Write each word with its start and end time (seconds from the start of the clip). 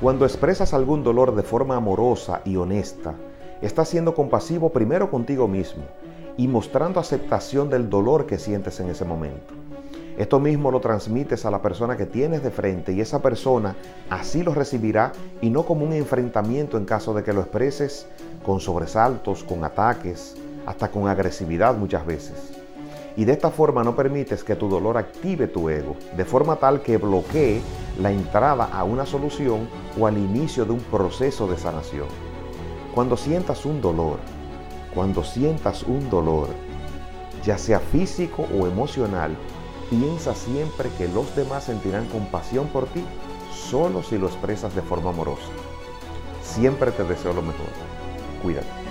Cuando 0.00 0.24
expresas 0.24 0.74
algún 0.74 1.02
dolor 1.02 1.34
de 1.34 1.42
forma 1.42 1.74
amorosa 1.74 2.40
y 2.44 2.54
honesta, 2.54 3.16
estás 3.60 3.88
siendo 3.88 4.14
compasivo 4.14 4.70
primero 4.70 5.10
contigo 5.10 5.48
mismo 5.48 5.82
y 6.36 6.46
mostrando 6.46 7.00
aceptación 7.00 7.68
del 7.68 7.90
dolor 7.90 8.24
que 8.24 8.38
sientes 8.38 8.78
en 8.78 8.90
ese 8.90 9.04
momento. 9.04 9.54
Esto 10.16 10.38
mismo 10.38 10.70
lo 10.70 10.78
transmites 10.78 11.44
a 11.44 11.50
la 11.50 11.60
persona 11.62 11.96
que 11.96 12.06
tienes 12.06 12.44
de 12.44 12.52
frente 12.52 12.92
y 12.92 13.00
esa 13.00 13.20
persona 13.20 13.74
así 14.08 14.44
lo 14.44 14.54
recibirá 14.54 15.10
y 15.40 15.50
no 15.50 15.64
como 15.64 15.84
un 15.84 15.92
enfrentamiento 15.92 16.78
en 16.78 16.84
caso 16.84 17.12
de 17.12 17.24
que 17.24 17.32
lo 17.32 17.40
expreses 17.40 18.06
con 18.46 18.60
sobresaltos, 18.60 19.42
con 19.42 19.64
ataques, 19.64 20.36
hasta 20.64 20.92
con 20.92 21.08
agresividad 21.08 21.76
muchas 21.76 22.06
veces. 22.06 22.52
Y 23.18 23.26
de 23.26 23.32
esta 23.32 23.50
forma 23.50 23.84
no 23.84 23.94
permites 23.94 24.42
que 24.42 24.56
tu 24.56 24.70
dolor 24.70 24.96
active 24.96 25.46
tu 25.46 25.68
ego, 25.68 25.94
de 26.16 26.24
forma 26.24 26.56
tal 26.56 26.80
que 26.80 26.96
bloquee 26.96 27.60
la 28.00 28.10
entrada 28.10 28.70
a 28.72 28.84
una 28.84 29.04
solución 29.04 29.68
o 30.00 30.06
al 30.06 30.16
inicio 30.16 30.64
de 30.64 30.72
un 30.72 30.80
proceso 30.80 31.46
de 31.46 31.58
sanación. 31.58 32.06
Cuando 32.94 33.18
sientas 33.18 33.66
un 33.66 33.82
dolor, 33.82 34.20
cuando 34.94 35.22
sientas 35.22 35.82
un 35.82 36.08
dolor, 36.08 36.48
ya 37.44 37.58
sea 37.58 37.80
físico 37.80 38.46
o 38.58 38.66
emocional, 38.66 39.36
Piensa 39.90 40.34
siempre 40.34 40.90
que 40.98 41.08
los 41.08 41.34
demás 41.34 41.64
sentirán 41.64 42.06
compasión 42.08 42.68
por 42.68 42.86
ti 42.88 43.02
solo 43.50 44.02
si 44.02 44.18
lo 44.18 44.26
expresas 44.26 44.74
de 44.74 44.82
forma 44.82 45.10
amorosa. 45.10 45.48
Siempre 46.42 46.90
te 46.92 47.04
deseo 47.04 47.32
lo 47.32 47.40
mejor. 47.40 47.68
Cuídate. 48.42 48.87